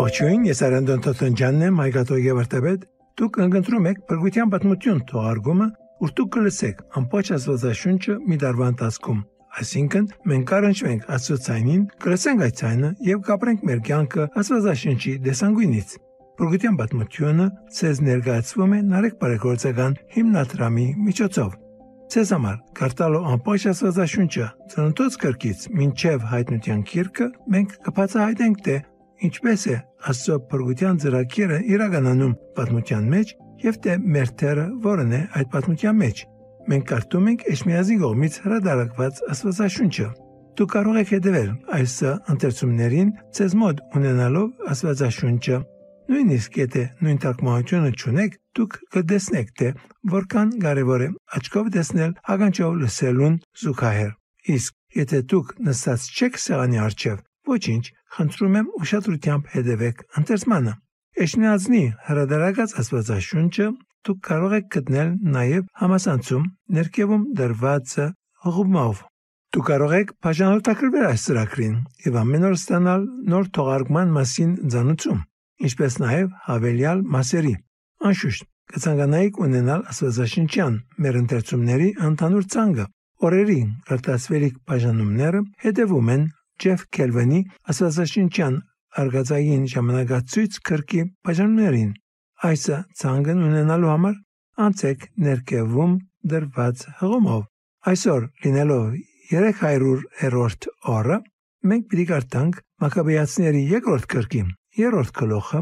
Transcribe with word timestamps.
Ողջույն, 0.00 0.44
ես 0.48 0.60
Արանդոն 0.64 1.00
Տոտնջանն 1.04 1.64
եմ, 1.66 1.80
հայկատո 1.82 2.16
եւ 2.24 2.38
արտաբեդ։ 2.40 2.84
Դուք 3.20 3.34
ընկընտրում 3.44 3.88
եք 3.90 3.98
Պրգության 4.08 4.52
պատմություն 4.54 5.00
թողարկումը, 5.10 5.66
ուր 6.00 6.12
դուք 6.20 6.30
կլսեք 6.36 6.78
ամբողջ 7.00 7.30
աստվածաշունչը 7.36 8.16
մի 8.30 8.38
դարվա 8.40 8.68
ընթացքում։ 8.72 9.18
Այսինքն, 9.60 10.06
մենք 10.30 10.52
առնչվենք 10.56 11.04
աստծոցայինին, 11.20 11.82
կլսենք 12.00 12.44
այդ 12.46 12.56
ցայնը 12.60 12.90
եւ 13.10 13.22
կապրենք 13.28 13.66
մեր 13.68 13.82
կյանքը 13.90 14.28
աստվածաշունչի 14.40 15.12
դեսանգույնից։ 15.28 15.96
Պրգության 16.40 16.78
պատմությունը 16.80 17.48
ցեզ 17.76 18.00
ներկայացվում 18.08 18.72
է 18.72 18.84
Նարեկ 18.94 19.18
բարեգործական 19.20 19.98
հիմնադրամի 20.16 20.86
միջոցով։ 21.10 21.58
Ցեզ 22.10 22.30
համար 22.34 22.56
կարտալու 22.80 23.26
ամբողջ 23.36 23.66
աստվածաշունչը 23.70 24.46
ծննդոց 24.72 25.18
կրկից 25.24 25.66
մինչև 25.80 26.24
հայտնության 26.30 26.80
քիրքը 26.90 27.26
մենք 27.54 27.76
կբացահայտենք 27.84 28.64
թե 28.66 28.78
ինչպես 29.26 29.64
է 29.70 29.76
Աստծո 30.10 30.36
փրկության 30.50 31.00
ծրագիրը 31.04 31.58
իրականանում 31.74 32.34
պատմության 32.56 33.08
մեջ 33.14 33.32
եւ 33.64 33.78
թե 33.84 33.96
մեր 34.16 34.30
թերը 34.40 34.66
որն 34.86 35.12
է 35.16 35.20
այդ 35.40 35.50
պատմության 35.54 35.98
մեջ։ 36.00 36.22
Մենք 36.70 36.86
կարդում 36.90 37.28
ենք 37.30 37.44
Էշմիածի 37.50 37.96
կողմից 38.00 38.38
հրադարակված 38.44 39.20
Աստվածաշունչը։ 39.34 40.08
Դու 40.60 40.68
կարող 40.74 40.96
ես 41.00 41.12
հետևել 41.14 41.50
այս 41.76 41.94
ընթերցումներին 42.34 43.12
ցեզ 43.36 43.54
մոտ 43.60 43.84
ունենալով 44.00 44.70
Աստվածաշունչը։ 44.74 45.60
Նույնիսկ 46.10 46.56
եթե 46.60 46.82
նույն 47.00 47.18
թարգմանությունը 47.22 47.90
չունեք, 48.00 48.32
դուք 48.58 48.76
կտեսնեք, 48.96 49.50
թե 49.60 49.68
որքան 50.10 50.48
կարևոր 50.64 51.04
է 51.06 51.08
աչքով 51.38 51.70
տեսնել 51.76 52.14
հագանչով 52.30 52.78
լսելուն 52.80 53.36
զուգահեռ։ 53.62 54.12
Իսկ 54.56 54.98
եթե 55.00 55.20
դուք 55.30 55.52
նստած 55.70 56.06
չեք 56.18 56.40
սեղանի 56.44 56.80
առջև, 56.82 57.20
ոչինչ, 57.50 57.84
խնդրում 58.16 58.56
եմ 58.60 58.72
ուշադրությամբ 58.80 59.52
հետևեք 59.54 60.02
ընթերցմանը։ 60.20 60.74
Էշնիածնի 61.20 61.84
հրադարակած 62.08 62.74
Աստվածաշունչը 62.80 63.68
դուք 64.08 64.20
կարող 64.26 64.52
եք 64.56 64.68
գտնել 64.74 65.08
նաև 65.34 65.64
համասանցում 65.80 66.44
ներքևում 66.76 67.24
դրված 67.40 67.94
հղումով։ 68.46 69.02
Դուք 69.50 69.66
կարող 69.66 69.92
եք 69.98 70.12
բաժանորդագրվել 70.24 71.06
այս 71.10 71.24
ծրագրին 71.26 71.74
եւ 72.06 72.16
ամեն 72.20 72.46
օր 72.48 72.54
ստանալ 72.56 73.06
նոր 73.32 73.50
թողարկման 73.56 74.14
մասին 74.14 74.52
ծանոթում, 74.72 75.20
ինչպես 75.66 75.96
նաև 76.04 76.28
հավելյալ 76.46 77.02
մասերի։ 77.16 77.54
Անշուշտ, 78.10 78.46
կցանկանայիք 78.70 79.40
ունենալ 79.44 79.82
Աստվածաշնչյան 79.90 80.76
մեր 81.04 81.18
ընթերցումների 81.20 81.88
ընդհանուր 82.10 82.46
ցանկը։ 82.54 82.86
Օրերի 83.20 83.60
կարտասվելիք 83.90 84.60
բաժանումները 84.70 85.40
հետևում 85.66 86.12
են 86.14 86.22
Ջեֆ 86.64 86.84
Քելվենի 86.96 87.40
Աստվածաշնչյան 87.72 88.56
արգածային 89.00 89.64
ժամանակացույց 89.74 90.58
քրկի 90.70 91.02
բաժանումներին։ 91.26 91.90
Այս 92.50 92.64
ցանկն 93.00 93.42
ունենալու 93.50 93.90
համար 93.90 94.16
անցեք 94.66 95.06
ներքևում 95.26 95.92
դրված 96.32 96.86
հղումով։ 97.00 97.42
Այսօր 97.90 98.26
լինելով 98.44 98.86
300-րդ 99.30 100.70
օրը 100.94 101.18
մենք 101.70 101.86
պիտի 101.90 102.06
կարդանք 102.10 102.60
Մակաբեացիների 102.84 103.62
երկրորդ 103.70 104.06
քրկի 104.14 104.42
երրորդ 104.80 105.12
գլուխը 105.20 105.60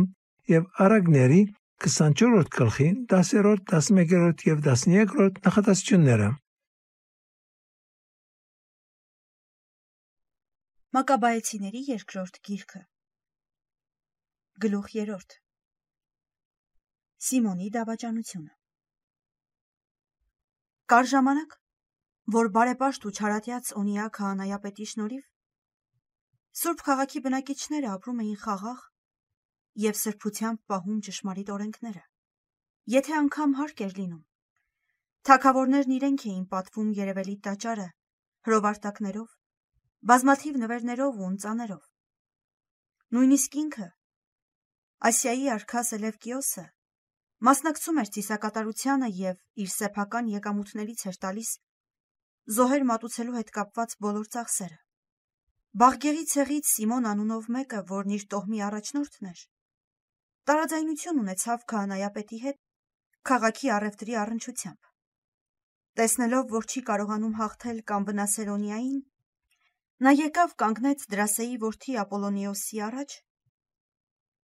եւ 0.52 0.66
Արագների 0.84 1.40
24-րդ 1.84 2.50
գլխի 2.58 2.88
10-րդ, 3.12 3.72
11-րդ 3.78 4.44
եւ 4.48 4.62
13-րդ 4.66 5.40
նախատասությունները։ 5.46 6.28
Մակաբայեցիների 10.96 11.80
երկրորդ 11.86 12.36
գիրքը 12.48 12.78
Գլուխ 14.64 14.86
3 14.92 15.34
Սիմոնի 17.26 17.66
դավաճանությունը 17.74 18.54
Կար 20.92 21.10
ժամանակ, 21.10 21.52
որ 22.36 22.48
բարեպաշտ 22.54 23.04
ու 23.10 23.12
չարատյաց 23.18 23.72
Օնիա 23.82 24.06
քահանայապետի 24.18 24.86
շնորհիվ 24.92 25.26
Սուրբ 26.62 26.84
քաղաքի 26.88 27.22
բնակիչները 27.28 27.92
ապրում 27.98 28.22
էին 28.24 28.40
խաղաղ 28.48 28.80
եւ 29.84 29.98
սրբությամբ 30.04 30.62
պահում 30.72 31.02
ճշմարիտ 31.10 31.52
օրենքները։ 31.58 32.04
Եթե 32.96 33.18
անգամ 33.18 33.58
հարկ 33.60 33.84
էր 33.88 33.92
լինում, 34.00 34.24
թակավորներն 35.28 35.98
իրենք 35.98 36.26
էին 36.32 36.46
պատվում 36.56 36.96
Երևելի 37.02 37.36
տաճարը 37.48 37.86
հրովարտակներով, 38.48 39.37
բազմաթիվ 40.06 40.58
նվերներով 40.62 41.16
ու 41.18 41.28
ընծաներով։ 41.28 41.84
Նույնիսկ 43.16 43.56
ինքը 43.62 43.86
Ասիայի 45.08 45.48
արքա 45.54 45.80
Սելևկիոսը 45.88 46.64
մասնակցում 47.48 47.98
էր 48.02 48.08
ծիսակատարությանը 48.14 49.08
եւ 49.18 49.36
իր 49.64 49.72
սեփական 49.74 50.30
եկամուտներից 50.34 51.02
էր 51.10 51.18
տալիս 51.24 51.50
զոհեր 52.58 52.84
մատուցելու 52.88 53.36
հետ 53.38 53.50
կապված 53.58 53.94
բոլոր 54.04 54.30
ծախսերը։ 54.34 54.78
Բաղգերի 55.82 56.24
ցեղից 56.32 56.70
Սիմոն 56.72 57.08
անունով 57.12 57.48
մեկը, 57.58 57.80
որն 57.90 58.14
իր 58.16 58.24
տոհմի 58.32 58.62
առաջնորդն 58.68 59.28
էր, 59.28 59.42
տարաձայնություն 60.48 61.20
ունեցավ 61.22 61.66
քահանայապետի 61.72 62.38
հետ 62.46 62.58
քաղաքի 63.28 63.70
առևտրի 63.76 64.18
առնչությամբ։ 64.22 64.90
Տեսնելով, 65.98 66.44
որ 66.56 66.68
չի 66.72 66.82
կարողանում 66.88 67.38
հաղթել 67.42 67.78
կամ 67.90 68.08
վնասել 68.08 68.50
Օնիային, 68.54 68.98
նա 70.06 70.12
եկավ 70.14 70.52
կանգնեց 70.62 71.00
Դրասեի 71.12 71.56
որդի 71.62 71.94
Ապոլոնիոսի 72.02 72.82
առաջ, 72.88 73.14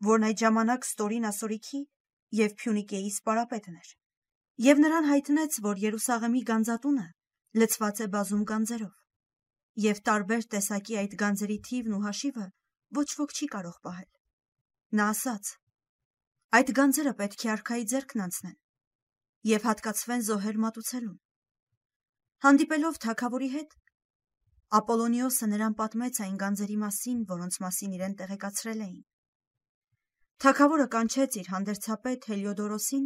որն 0.06 0.24
այդ 0.28 0.38
ժամանակ 0.42 0.86
Ստորին 0.88 1.26
ասորիքի 1.28 1.80
եւ 2.38 2.54
Փյունիկեի 2.62 3.10
սպարապետն 3.12 3.76
էր, 3.82 3.90
եւ 4.66 4.80
նրան 4.84 5.08
հայտնեց, 5.12 5.58
որ 5.66 5.82
Երուսաղեմի 5.82 6.42
գանձատունը 6.52 7.06
լցված 7.62 8.00
է 8.00 8.08
բազում 8.16 8.46
գանձերով, 8.52 8.94
եւ 9.86 10.00
տարբեր 10.08 10.48
տեսակի 10.56 10.98
այդ 11.02 11.18
գանձերի 11.20 11.58
թիվն 11.68 11.96
ու 11.98 12.02
հաշիվը 12.06 12.46
ոչ 12.96 13.08
ոք 13.20 13.36
չի 13.36 13.46
կարող 13.52 13.76
պահել։ 13.84 14.10
Նա 14.96 15.04
ասաց. 15.12 15.52
Այդ 16.56 16.72
գանձերը 16.80 17.12
պետք 17.20 17.44
է 17.44 17.52
արքայի 17.52 17.86
ձեռքն 17.92 18.24
անցնեն 18.24 18.58
եւ 19.52 19.64
հատկացվեն 19.68 20.26
զոհեր 20.32 20.58
մատուցելուն։ 20.64 21.16
Հանդիպելով 22.46 22.98
թակավորի 23.04 23.48
հետ, 23.52 23.72
Ապոլոնիոսը 24.72 25.46
նրան 25.52 25.74
պատմեց 25.76 26.18
այն 26.24 26.36
գանձերի 26.40 26.76
մասին, 26.82 27.16
որոնց 27.30 27.56
մասին 27.64 27.96
իրեն 27.96 28.14
տեղեկացրել 28.20 28.78
էին։ 28.84 29.02
Թակավորը 30.44 30.86
կանչեց 30.94 31.36
իր 31.42 31.50
հանդերձապետ 31.54 32.28
Հելիոդորոսին 32.30 33.04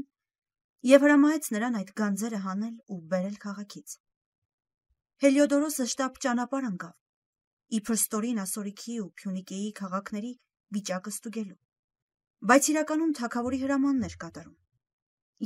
եւ 0.90 1.06
հրամայեց 1.06 1.48
նրան 1.56 1.78
այդ 1.80 1.90
գանձերը 2.02 2.40
հանել 2.46 2.76
ու 2.86 3.00
բերել 3.10 3.36
քաղաքից։ 3.46 3.96
Հելիոդորոսը 5.26 5.88
շտապ 5.96 6.22
ճանապարհ 6.26 6.70
ընկավ, 6.70 6.94
իբր 7.80 7.98
ստորին 7.98 8.40
ասորիքի 8.46 8.96
ու 9.02 9.10
Փյունիկեի 9.18 9.68
քաղաքների 9.82 10.32
վիճակը 10.78 11.16
ստուգելու։ 11.18 11.60
Բայց 12.46 12.72
իրականում 12.76 13.18
թակավորի 13.18 13.62
հրամանն 13.66 14.06
էր 14.06 14.18
կատարում։ 14.22 14.56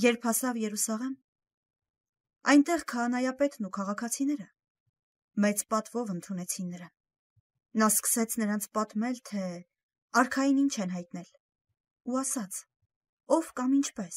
Երբ 0.04 0.30
հասավ 0.30 0.64
Երուսաղեմ, 0.68 1.18
այնտեղ 2.50 2.88
քահանայապետն 2.92 3.70
ու 3.70 3.76
քաղաքացիները 3.80 4.52
մեծ 5.44 5.64
պատվով 5.74 6.12
ընդունեցին 6.16 6.72
նրան։ 6.74 6.92
Նա 7.80 7.88
սկսեց 7.94 8.36
նրանց 8.42 8.66
պատմել, 8.74 9.22
թե 9.30 9.44
արքային 10.20 10.60
ինչ 10.64 10.74
են 10.84 10.92
հայտնել, 10.96 11.30
ու 12.10 12.20
ասաց. 12.24 12.64
Ով 13.30 13.54
կամ 13.60 13.78
ինչպես, 13.78 14.16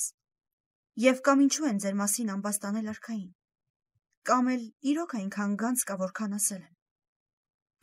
եւ 1.05 1.23
կամ 1.29 1.47
ինչու 1.47 1.69
են 1.69 1.81
ձեր 1.85 1.97
մասին 2.01 2.33
ամբաստանել 2.33 2.93
արքային 2.97 3.31
կամ 4.27 4.49
էլ 4.53 4.61
իրոք 4.91 5.13
այնքան 5.19 5.55
գանց 5.59 5.81
կա, 5.87 5.95
որքան 5.99 6.35
ասել 6.37 6.59
են։ 6.61 6.75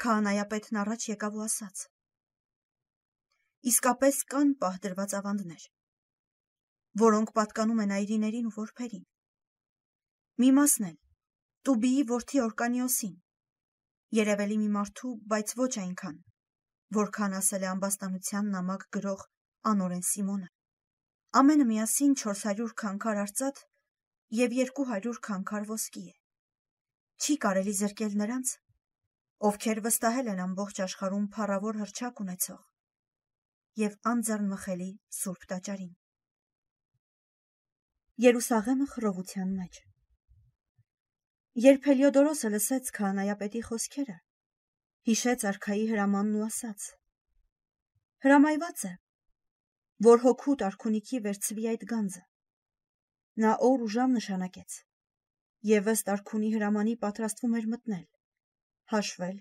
Քահանայապետն 0.01 0.79
առաջ 0.83 1.03
եկավ 1.11 1.35
ու 1.37 1.43
ասաց. 1.45 1.83
Իսկապես 3.71 4.21
կան 4.33 4.55
պահդրված 4.63 5.15
ավանդներ, 5.21 5.67
որոնք 7.03 7.33
պատկանում 7.37 7.83
են 7.85 7.93
այրիներին 7.99 8.49
ու 8.49 8.55
որբերին։ 8.57 9.05
Մի 10.41 10.51
մասն 10.61 10.89
էլ 10.89 10.97
Տուբիի 11.69 12.05
որդի 12.09 12.39
Օրկանիոսին, 12.41 13.17
երևելի 14.17 14.57
մի 14.61 14.69
մարդու, 14.77 15.11
բայց 15.33 15.51
ոչ 15.59 15.73
այնքան, 15.83 16.15
որքան 16.97 17.35
ասել 17.41 17.67
է 17.67 17.69
ամբաստանության 17.71 18.49
նամակ 18.55 18.87
գրող 18.97 19.25
անորեն 19.73 20.07
Սիմոնը։ 20.11 20.49
Ամենը 21.41 21.67
միասին 21.73 22.15
400 22.23 22.73
քանքար 22.85 23.21
արծաթ 23.25 23.61
եւ 24.39 24.57
200 24.63 25.21
քանքար 25.29 25.69
ոսկի 25.75 26.07
է 26.07 26.17
չի 27.21 27.37
կարելի 27.45 27.77
զրկել 27.83 28.17
նրանց, 28.23 28.55
ովքեր 29.51 29.83
վստահել 29.85 30.33
են 30.33 30.43
ամբողջ 30.47 30.83
աշխարհում 30.87 31.29
փառավոր 31.37 31.83
հրճակ 31.83 32.25
ունեցող 32.25 32.63
եւ 33.85 34.01
անձեռնմխելի 34.15 34.91
Սուրբ 35.21 35.47
տաճարին։ 35.53 35.95
Երուսաղեմը 38.31 38.91
խռովության 38.97 39.57
մեջ։ 39.61 39.85
Երբ 41.59 41.87
Հելիոդորոսը 41.89 42.49
լսեց 42.55 42.89
քահանայապետի 42.95 43.61
խոսքերը, 43.67 44.13
հիշեց 45.09 45.45
արքայի 45.51 45.87
հրամանն 45.91 46.37
ու 46.39 46.45
ասաց. 46.47 46.85
Հրամայված 48.23 48.85
է, 48.87 48.91
որ 50.07 50.23
հոգուտ 50.27 50.63
արքունիքի 50.69 51.21
վերցվի 51.25 51.67
այդ 51.73 51.83
գանձը։ 51.91 52.23
Նա 53.43 53.57
օր 53.67 53.83
ու 53.83 53.91
ժամ 53.97 54.15
նշանակեց, 54.21 54.79
եւ 55.73 55.91
ըստ 55.95 56.15
արքունի 56.15 56.53
հրամանի 56.55 56.95
պատրաստվում 57.03 57.59
էր 57.59 57.69
մտնել, 57.75 58.07
հաշվել 58.95 59.37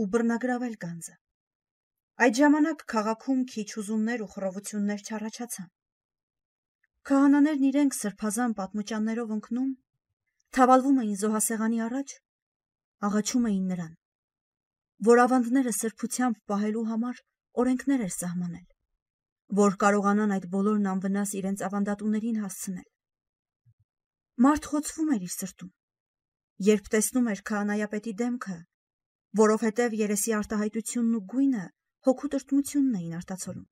ու 0.00 0.08
բռնագրավել 0.16 0.74
գանձը։ 0.88 1.16
Այդ 2.24 2.42
ժամանակ 2.42 2.88
քաղաքում 2.96 3.46
քիչ 3.52 3.68
ուզումներ 3.84 4.24
ու 4.24 4.32
խռովություններ 4.32 5.04
չառաջացան։ 5.04 5.70
Քահանաներն 7.12 7.70
իրենք 7.72 8.00
սրբազան 8.00 8.52
պատմուճաններով 8.56 9.32
ընկնում, 9.36 9.72
թավալվում 10.56 10.98
էին 11.02 11.18
զոհասեղանի 11.22 11.78
առաջ, 11.86 12.14
աղաչում 13.08 13.44
էին 13.50 13.68
նրան, 13.72 13.92
որ 15.08 15.20
ավանդները 15.22 15.72
սրբությամբ 15.76 16.40
պահելու 16.52 16.82
համար 16.92 17.20
օրենքներ 17.62 18.02
էր 18.06 18.12
սահմանել, 18.16 18.66
որ 19.62 19.76
կարողանան 19.82 20.34
այդ 20.36 20.44
բոլորն 20.52 20.90
անվնաս 20.92 21.32
իրենց 21.40 21.64
ավանդատուներին 21.68 22.42
հասցնել։ 22.42 22.88
Մարդ 24.46 24.68
խոցվում 24.72 25.14
էր 25.16 25.24
իր 25.28 25.32
սրտում, 25.36 25.72
երբ 26.68 26.90
տեսնում 26.92 27.30
էր 27.32 27.40
քահանայապետի 27.48 28.12
դեմքը, 28.20 28.56
որովհետև 29.42 29.96
երեսի 30.02 30.34
արտահայտությունն 30.38 31.16
ու 31.18 31.22
գույնը 31.32 31.64
հոգու 32.08 32.30
տրտմությունն 32.32 32.98
էին 33.00 33.16
արտացոլում, 33.18 33.68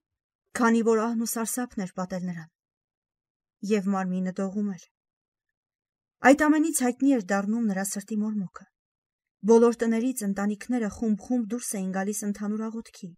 քանի 0.61 0.83
որ 0.89 1.03
ահն 1.07 1.25
ու 1.27 1.31
սարսափն 1.35 1.85
էր 1.85 1.93
պատել 2.01 2.25
նրան, 2.31 2.51
եւ 3.73 3.91
մարմինը 3.95 4.35
դողում 4.41 4.73
էր։ 4.77 4.89
Այդ 6.21 6.43
ամենից 6.45 6.79
հայտնի 6.85 7.13
էր 7.17 7.23
դառնում 7.33 7.69
նրա 7.71 7.83
սրտի 7.89 8.17
մորմոքը։ 8.21 8.65
Բոլոր 9.51 9.77
տներից 9.81 10.23
ընտանիքները 10.27 10.89
խումբ-խումբ 10.97 11.45
դուրս 11.53 11.69
էին 11.79 11.93
գալիս 11.95 12.19
ընդհանուր 12.27 12.65
աղոթքի, 12.67 13.09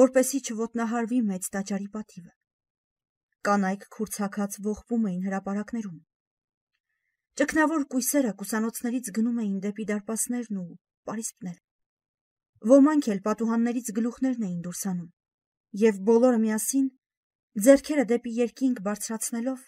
որպեսի 0.00 0.38
չոտնահարվի 0.40 1.18
մեծ 1.30 1.48
տաճարի 1.56 1.88
պատիվը։ 1.96 2.32
Կանայք 3.48 3.84
քուրցակած 3.96 4.56
ողբում 4.66 5.04
էին 5.10 5.26
հրապարակներում։ 5.26 5.98
Ճկնավոր 7.40 7.84
կույսերը 7.92 8.32
կուսանոցներից 8.40 9.10
գնում 9.18 9.42
էին 9.44 9.58
դեպի 9.64 9.86
դարպասներն 9.90 10.60
ու 10.60 10.78
պարիսպներ։ 11.10 11.58
Ոմանք 12.72 13.10
էլ 13.12 13.20
պատուհաններից 13.28 13.92
գլուխներն 14.00 14.48
էին 14.48 14.64
դուրս 14.64 14.82
անում, 14.94 15.12
եւ 15.84 16.00
բոլորը 16.08 16.40
միասին 16.40 16.88
ձերքերը 17.68 18.04
դեպի 18.14 18.34
երկինք 18.40 18.82
բարձրացնելով 18.88 19.60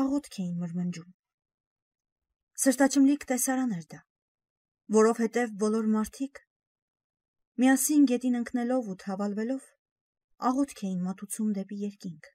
աղոթք 0.00 0.36
էին 0.40 0.54
մրմնջում։ 0.62 1.08
Սրտաճմլիկ 2.62 3.24
տեսարան 3.32 3.74
էր 3.76 3.84
դա, 3.92 3.98
որովհետև 4.96 5.52
բոլոր 5.62 5.88
մարդիկ 5.96 6.40
Միասին 7.60 8.06
գետին 8.08 8.38
ընկնելով 8.38 8.88
ու 8.92 8.96
թավալվելով 9.02 9.66
աղոթք 10.50 10.80
էին 10.88 11.02
մատուցում 11.08 11.50
դեպի 11.58 11.80
երկինք։ 11.82 12.30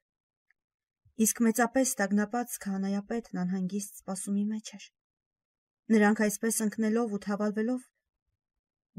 Իսկ 1.26 1.42
մեծապես 1.48 1.94
տագնապած 1.98 2.54
քահանայապետն 2.64 3.42
անհանգիստ 3.42 3.98
սպասումի 3.98 4.44
մեջ 4.54 4.70
էր։ 4.78 4.88
Նրանք 5.98 6.22
այսպես 6.28 6.60
ընկնելով 6.68 7.16
ու 7.18 7.22
թավալվելով 7.26 7.86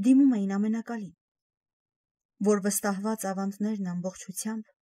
դիմում 0.09 0.35
էին 0.39 0.55
ամենակալին, 0.59 1.15
որ 2.49 2.63
վստահված 2.67 3.29
ավանդներն 3.31 3.93
ամբողջությամբ 3.95 4.73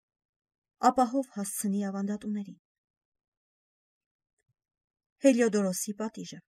ապահով 0.89 1.35
հասցնի 1.38 1.85
ավանդատուներին։ 1.91 2.63
Հելիոդորոսի 5.25 5.94
պատիժը 6.02 6.42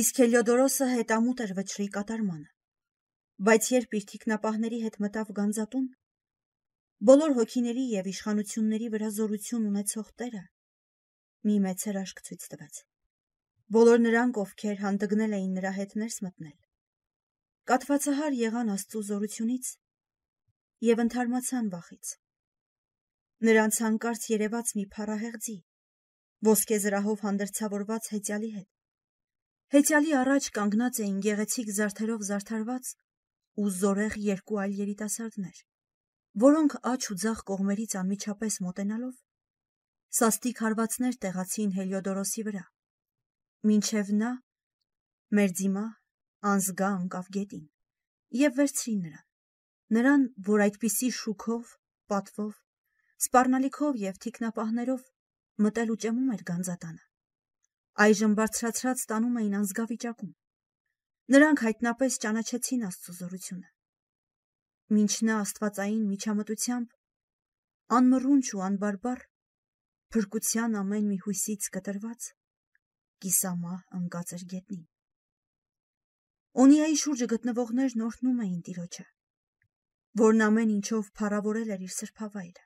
Իսկ 0.00 0.20
Հելիոդորոսը 0.22 0.86
հետամուտ 0.96 1.40
էր 1.46 1.56
վճռի 1.56 1.88
կատարմանը 1.96 2.52
բայց 3.36 3.66
երբ 3.68 3.94
իր 3.98 4.04
թիկնապահների 4.10 4.78
հետ 4.82 4.94
մտավ 5.04 5.32
գանձատուն, 5.38 5.88
բոլոր 7.08 7.34
հոգիների 7.38 7.82
եւ 7.90 8.06
իշխանությունների 8.12 8.88
վրա 8.94 9.10
զորություն 9.16 9.66
ունեցող 9.70 10.12
Տերը 10.22 10.40
մի 11.48 11.56
մեծ 11.66 11.84
հրաշք 11.90 12.22
ցույց 12.28 12.46
տվեց։ 12.52 12.80
Բոլոր 13.76 14.00
նրանք, 14.06 14.40
ովքեր 14.46 14.80
հանդգնել 14.86 15.36
էին 15.36 15.52
նրա 15.58 15.72
հետ 15.76 15.92
ներս 16.00 16.16
մտնել, 16.24 16.56
կատվածահար 17.68 18.40
եղան 18.40 18.72
Աստծո 18.76 19.02
զորությունից 19.10 19.72
եւ 20.88 21.02
ընթարմացան 21.04 21.70
վախից։ 21.76 22.16
Նրանց 23.50 23.80
հանկարծ 23.84 24.28
երևաց 24.32 24.76
մի 24.80 24.84
փառահեղձի, 24.96 25.58
ոսկե 26.46 26.78
զրահով 26.84 27.22
հանդերձավորված 27.26 28.08
հեծյալի 28.12 28.50
հետ։ 28.56 28.68
Հեծյալի 29.76 30.12
առաջ 30.22 30.48
կանգնած 30.56 31.00
էին 31.02 31.20
գեղեցիկ 31.26 31.70
զարդերով 31.76 32.26
զարդարված 32.30 32.90
ու 33.62 33.70
զորեղ 33.80 34.18
երկու 34.26 34.60
այլ 34.62 34.74
երիտասարդներ, 34.86 35.62
որոնք 36.46 36.76
աջ 36.92 37.08
ու 37.12 37.18
ձախ 37.24 37.38
կողմերից 37.50 37.96
անմիջապես 38.02 38.60
մոտենալով 38.66 39.14
սաստիկ 40.16 40.60
հարվածներ 40.64 41.16
տեղացին 41.22 41.72
Հելիոդորոսի 41.76 42.42
վրա։ 42.46 42.62
Մինչև 43.68 44.12
նա 44.20 44.30
Մերձիմա 45.36 45.82
անզգա 46.52 46.90
անկավ 46.98 47.26
գետին 47.36 47.64
եւ 48.40 48.54
վերցրին 48.60 49.00
նրան։ 49.06 49.24
Նրան, 49.96 50.22
որ 50.46 50.62
այդպիսի 50.66 51.10
շուքով, 51.16 51.74
պատվով, 52.12 52.54
սպառնալիքով 53.26 54.00
եւ 54.04 54.20
թիկնապահներով 54.24 55.04
մտել 55.64 55.92
ու 55.94 56.00
ճեմում 56.04 56.32
էր 56.36 56.42
գանձատանը։ 56.50 57.04
Այժմ 58.06 58.32
բարձրացած 58.40 59.04
տանում 59.12 59.38
էին 59.40 59.54
անզգավիճակում։ 59.60 60.32
Նրանք 61.36 61.62
հայտնապես 61.66 62.18
ճանաչեցին 62.26 62.82
Աստծո 62.90 63.14
Մինչ 64.96 65.12
նա 65.26 65.36
աստվածային 65.42 66.02
միջամտությամբ 66.08 67.94
անմռունչ 67.96 68.44
ու 68.54 68.60
անբարբար 68.66 69.24
փրկության 70.14 70.76
ամեն 70.82 71.08
մի 71.12 71.16
հույսից 71.24 71.66
կտրված 71.76 72.28
կիսամահ 73.24 73.80
ընկած 73.98 74.32
էր 74.36 74.44
գետնին։ 74.52 74.84
Օնիայի 76.66 77.00
շուրջը 77.02 77.28
գտնվողներն 77.32 78.06
օրհնում 78.06 78.38
էին 78.46 78.62
Տիրոջը, 78.68 79.06
որն 80.22 80.46
ամեն 80.46 80.74
ինչով 80.76 81.10
փառավորել 81.18 81.74
էր 81.76 81.84
իր 81.88 81.94
սրբավայրը։ 81.96 82.65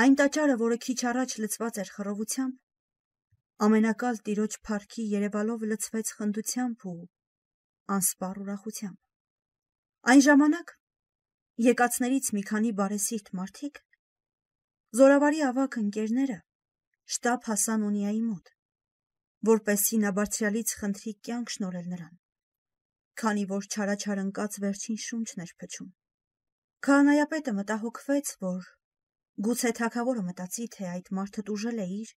Այն 0.00 0.14
տաճարը, 0.16 0.54
որը 0.56 0.76
քիչ 0.82 1.00
առաջ 1.08 1.32
լցված 1.42 1.78
էր 1.82 1.88
խռովությամբ, 1.94 2.54
ամենակալ 3.66 4.20
Տիրոջ 4.28 4.54
փառքի 4.68 5.02
Երևալով 5.12 5.66
լցվեց 5.72 6.12
խնդությամբ 6.20 6.86
ու 6.92 6.94
անսպառ 7.96 8.40
ուրախությամբ։ 8.44 8.96
Այն 10.12 10.24
ժամանակ 10.28 10.72
եկածներից 11.68 12.32
մի 12.38 12.42
քանի 12.52 12.72
բարեսիրտ 12.80 13.30
մարդիկ 13.42 13.82
զորավարի 14.96 15.44
ավակ 15.52 15.78
ընկերները 15.84 16.40
շտապ 17.12 17.48
հասան 17.52 17.88
Ունիայի 17.92 18.22
մոտ, 18.32 18.52
որպեսի 19.52 20.02
նա 20.02 20.16
բարձրալից 20.16 20.76
խնդրի 20.80 21.18
կյանք 21.28 21.52
շնորել 21.52 21.86
նրան, 21.92 22.14
քանի 23.20 23.44
որ 23.52 23.68
չարաչար 23.68 24.22
ընկած 24.24 24.62
վերջին 24.64 25.02
շունչն 25.06 25.44
էր 25.44 25.58
փչում։ 25.60 25.96
Քահանայապետը 26.86 27.60
մտահոգվեց, 27.60 28.38
որ 28.42 28.70
Գուցե 29.40 29.70
թակավորը 29.78 30.22
մտածի, 30.28 30.64
թե 30.76 30.88
այդ 30.92 31.06
մարդը 31.16 31.42
տուժել 31.48 31.78
է 31.82 31.86
իր 32.02 32.10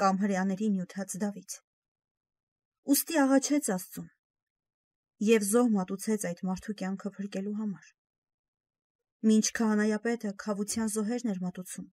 կամ 0.00 0.20
հрьяաների 0.22 0.68
նյութած 0.76 1.16
դավից։ 1.22 1.56
Ոստի 2.92 3.18
աղաչեց 3.22 3.68
Աստծուն 3.74 4.06
եւ 5.22 5.44
զոհ 5.48 5.68
մատուցեց 5.74 6.24
այդ 6.30 6.40
մարդու 6.48 6.74
կյանքը 6.80 7.10
փրկելու 7.16 7.52
համար։ 7.58 7.90
Մինչ 9.30 9.44
քահանայապետը 9.58 10.32
խավության 10.44 10.88
զոհերն 10.94 11.32
էր 11.34 11.42
մատուցում։ 11.42 11.84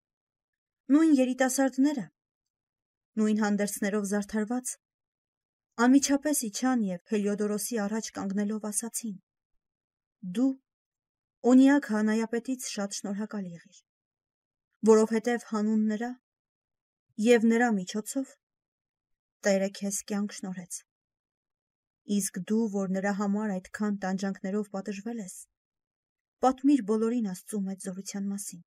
Նույն 0.96 1.12
երիտասարդները, 1.19 2.05
նույն 3.22 3.43
հանդերձներով 3.43 4.08
զարդարված, 4.13 4.72
անմիջապես 5.86 6.41
իջան 6.50 6.88
եւ 6.88 7.13
Հելիոդորոսի 7.13 7.77
առաջ 7.86 8.10
կանգնելով 8.17 8.65
ասացին. 8.72 9.19
Դու 10.39 10.50
Օնիակ 11.53 11.91
հանայապետից 11.93 12.65
շատ 12.74 12.98
շնորհակալ 13.00 13.46
եղիր 13.60 13.77
որովհետև 14.88 15.50
հանուն 15.54 15.82
նրա 15.94 16.12
եւ 17.30 17.50
նրա 17.54 17.72
միջոցով 17.80 18.38
Տերը 19.48 19.68
քեզ 19.80 19.98
կյանք 20.12 20.38
շնորհեց 20.40 20.84
իսկ 22.10 22.40
դու, 22.50 22.66
որ 22.74 22.94
նրա 22.96 23.12
համար 23.20 23.52
այդքան 23.56 23.98
տանջանքներով 24.04 24.70
պատժվել 24.76 25.20
ես, 25.22 25.36
պատմիր 26.44 26.82
բոլորին 26.90 27.28
Աստծու 27.34 27.60
մեծ 27.66 27.86
զորության 27.86 28.30
մասին։ 28.30 28.64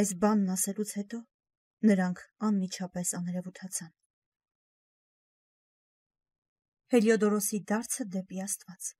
Այս 0.00 0.10
բանն 0.24 0.50
ասելուց 0.54 0.92
հետո 0.98 1.20
նրանք 1.90 2.20
անմիջապես 2.48 3.14
աներևութացան։ 3.20 3.94
Հելիոդորոսի 6.94 7.60
դարձը 7.72 8.06
դեպի 8.16 8.42
Աստված։ 8.44 8.90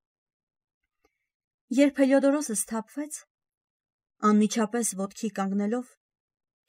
Երբ 1.75 2.01
Հելիոդորոսը 2.01 2.55
սթափվեց, 2.65 3.19
անմիջապես 4.29 4.91
ոտքի 5.05 5.29
կանգնելով, 5.37 5.93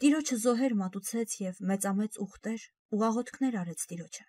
Տիրոջը 0.02 0.40
զոհեր 0.46 0.78
մատուցեց 0.84 1.36
եւ 1.42 1.60
մեծամեծ 1.72 2.22
ուխտեր 2.26 2.70
ու 2.96 3.04
աղոթքներ 3.10 3.60
արեց 3.64 3.90
Տիրոջը 3.92 4.26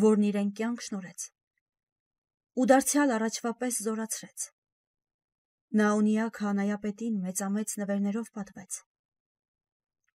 որն 0.00 0.24
իրեն 0.28 0.50
կյանք 0.56 0.82
շնորեց։ 0.86 1.24
Ու 2.56 2.64
դարձյալ 2.70 3.10
առաջվա 3.16 3.50
պես 3.60 3.80
զորացրեց։ 3.86 4.44
Նա 5.80 5.88
ունիա 6.00 6.28
քահանայապետին 6.38 7.18
մեծամեծ 7.26 7.74
նվերներով 7.80 8.30
պատվեց։ 8.38 8.78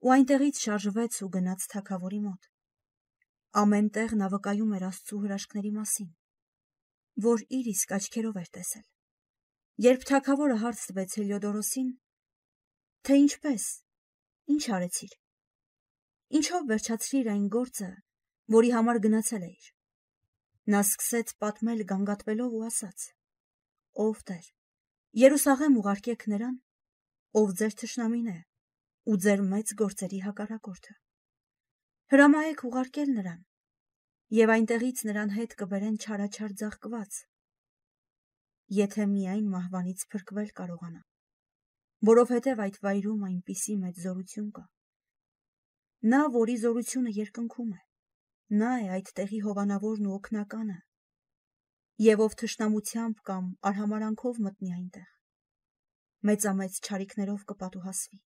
Ու 0.04 0.12
այնտեղից 0.14 0.60
շարժվեց 0.64 1.18
ու 1.26 1.30
գնաց 1.34 1.66
թագավորի 1.74 2.20
մոտ։ 2.26 2.48
Ամեն 3.64 3.88
տեղ 3.98 4.14
նա 4.20 4.28
վկայում 4.34 4.74
էր 4.78 4.86
Աստծո 4.90 5.18
հրաշքների 5.24 5.72
մասին, 5.74 6.10
որ 7.26 7.44
իր 7.58 7.70
իսկ 7.74 7.94
աչքերով 7.98 8.40
էր 8.42 8.50
տեսել։ 8.58 8.84
Երբ 9.84 10.06
թագավորը 10.10 10.56
հարց 10.62 10.82
տվեց 10.90 11.14
Հելիոդորոսին, 11.18 11.88
թե 13.06 13.18
ինչպես, 13.24 13.64
ինչ 14.52 14.64
արեցիր, 14.76 15.14
ինչով 16.38 16.66
վերջացրիր 16.70 17.30
այն 17.34 17.46
գործը, 17.54 17.90
որի 18.54 18.70
համար 18.74 19.00
գնացել 19.06 19.46
էիր։ 19.48 19.70
Նա 20.74 20.80
սկսեց 20.84 21.32
պատմել 21.44 21.80
գանգատվելով 21.92 22.58
ու 22.58 22.66
ասաց. 22.68 23.06
Ով 24.04 24.20
Տեր, 24.28 24.46
Երուսաղեմ 25.14 25.74
ուղարկեք 25.80 26.26
նրան, 26.32 26.54
ով 27.38 27.50
ձեր 27.60 27.74
թշնամին 27.80 28.30
է 28.32 28.38
ու 29.04 29.16
ձեր 29.24 29.42
մեծ 29.52 29.72
գործերի 29.80 30.20
հակառակորդը։ 30.24 30.94
Հրամայեք 32.14 32.64
ուղարկել 32.68 33.10
նրան, 33.18 33.40
եւ 34.38 34.52
այնտեղից 34.54 35.02
նրան 35.08 35.32
հետ 35.36 35.56
կբերեն 35.60 35.96
չարաչար 36.04 36.54
ձաղկված, 36.64 37.20
եթե 38.80 39.06
միայն 39.14 39.46
մահվանից 39.54 40.04
փրկվել 40.14 40.50
կարողանա, 40.58 41.02
որովհետև 42.10 42.64
այդ 42.64 42.80
վայրում 42.86 43.28
այնպիսի 43.28 43.76
մեծ 43.84 44.00
զորություն 44.06 44.48
կա։ 44.58 44.64
Նա, 46.14 46.24
որի 46.38 46.56
զորությունը 46.64 47.14
երկնքում 47.18 47.70
է, 47.74 47.82
նա 48.62 48.72
է 48.84 48.90
այդ 48.98 49.14
տեղի 49.20 49.40
հովանավորն 49.44 50.10
ու 50.10 50.16
օգնականը, 50.18 50.80
եւ 52.02 52.20
ով 52.24 52.32
թշնամությամբ 52.40 53.20
կամ 53.28 53.50
արհամարանքով 53.70 54.38
մտնի 54.44 54.70
այնտեղ 54.76 55.10
մեծամեծ 56.28 56.78
ճարիքներով 56.86 57.44
կպատուհասվի 57.50 58.18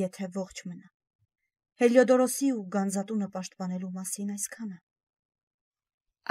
եթե 0.00 0.28
ողջ 0.36 0.60
մնա 0.68 0.90
Հելիոդորոսի 1.80 2.50
ու 2.58 2.66
Գանզատունը 2.74 3.28
պաշտպանելու 3.38 3.90
մասին 3.94 4.34
այսքանը 4.36 4.78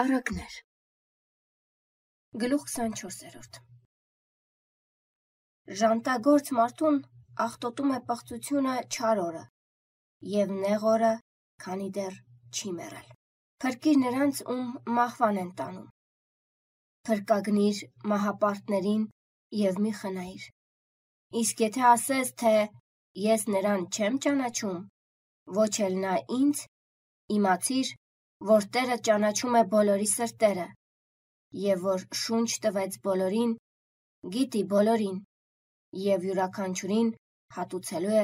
Արագներ 0.04 0.60
Գլուխ 2.44 2.70
24-րդ 2.76 3.62
Ժանտագործ 5.82 6.54
մարդուն 6.60 7.02
ախտոտում 7.48 7.92
է 7.98 8.00
պղծությունը 8.12 8.78
չար 8.88 9.22
օրը 9.26 9.44
եւ 10.38 10.56
նեղ 10.64 10.88
օրը, 10.94 11.12
քանի 11.66 11.92
դեռ 12.00 12.18
չի 12.56 12.74
մեռել։ 12.80 13.14
Փրկիր 13.64 14.02
նրանց, 14.06 14.42
ում 14.54 14.66
մահվան 14.98 15.44
են 15.44 15.54
տանում 15.62 15.88
փրկագնիր 17.08 17.78
մահապարտներին 18.12 19.04
եւ 19.58 19.78
մի 19.84 19.92
խնայիր։ 20.00 20.48
Իսկ 21.42 21.62
եթե 21.64 21.84
ասես, 21.90 22.32
թե 22.42 22.52
ես 23.26 23.46
նրան 23.54 23.86
չեմ 23.96 24.18
ճանաչում, 24.26 24.82
ոչ 25.60 25.70
էլ 25.86 25.96
նա 26.02 26.16
ինձ, 26.38 26.64
իմացիր, 27.38 27.94
որ 28.50 28.68
Տերը 28.76 28.98
ճանաչում 29.08 29.56
է 29.60 29.64
բոլորի 29.76 30.10
սրտերը, 30.14 30.68
եւ 31.68 31.88
որ 31.88 32.06
շունչ 32.24 32.50
տվեց 32.66 33.00
բոլորին, 33.08 33.56
գիտի 34.36 34.64
բոլորին, 34.76 35.18
եւ 35.96 36.26
յուրաքանչյուրին 36.28 37.12
հատուցելու 37.58 38.16
է 38.22 38.24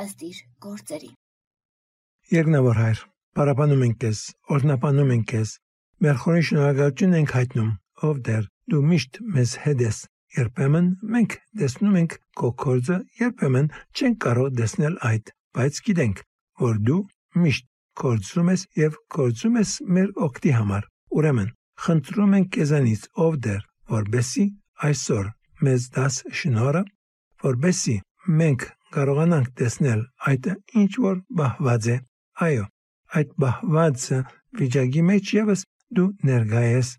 ըստ 0.00 0.24
իր 0.28 0.38
գործերի։ 0.64 1.10
Երկնավոր 2.34 2.80
հայր, 2.80 3.04
բարապանում 3.38 3.84
ենք 3.86 3.98
քեզ, 4.04 4.20
օրհնապանում 4.54 5.12
ենք 5.14 5.26
քեզ։ 5.34 5.52
Մեր 6.04 6.18
խորին 6.24 6.46
շնորհակալություն 6.48 7.16
ենք 7.20 7.34
հայտնում, 7.38 7.70
ով 8.08 8.20
դեր 8.28 8.48
դու 8.72 8.82
միշտ 8.90 9.20
մեզ 9.34 9.52
հետ 9.64 9.84
ես։ 9.84 9.98
Երբեմն 10.34 10.86
մենք 11.14 11.36
տեսնում 11.60 11.98
ենք 12.00 12.16
քո 12.40 12.48
կործը, 12.64 12.96
երբեմն 13.20 13.68
չենք 13.94 14.16
կարող 14.24 14.48
տեսնել 14.60 14.96
այդ, 15.10 15.30
բայց 15.54 15.80
գիտենք, 15.88 16.22
որ 16.64 16.80
դու 16.88 17.02
միշտ 17.44 17.68
կործում 18.00 18.50
ես 18.54 18.64
եւ 18.80 18.98
կործում 19.14 19.60
ես 19.60 19.74
մեր 19.94 20.08
օգտի 20.26 20.54
համար։ 20.58 20.88
Ուրեմն, 21.14 21.52
խնդրում 21.84 22.34
ենք 22.38 22.50
քեզանից, 22.56 23.06
ով 23.24 23.38
դեր, 23.46 23.62
որբեսի 23.94 24.46
այսօր 24.88 25.30
մեզ 25.64 25.86
դաս 25.94 26.18
շնորհը 26.40 26.82
որբեսի 27.46 27.96
մենք 28.40 28.66
կարողանանք 28.96 29.54
տեսնել 29.62 30.02
այդ 30.32 30.50
ինչ 30.82 30.92
որ 31.06 31.22
բահված 31.40 31.88
է 31.94 31.96
այո 32.48 32.66
այդ 33.20 33.38
բահվածը 33.44 34.20
վիճակի 34.60 35.08
մեջ 35.12 35.32
եւս 35.38 35.64
դու 35.98 36.10
ներկայ 36.30 36.68
ես 36.72 36.98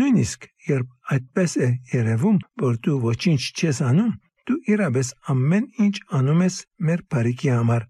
Նույնիսկ 0.00 0.42
երբ 0.68 0.88
այդպես 1.14 1.52
է 1.66 1.68
երևում, 1.90 2.38
որ 2.62 2.74
դու 2.86 2.96
ոչինչ 3.04 3.38
չես 3.60 3.78
անում, 3.90 4.10
դու 4.48 4.56
իրապես 4.72 5.12
ամեն 5.32 5.68
ինչ 5.84 5.94
անում 6.18 6.42
ես 6.44 6.58
մեր 6.88 7.04
բարիքի 7.14 7.50
համար։ 7.52 7.86